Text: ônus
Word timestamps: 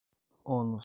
ônus 0.45 0.79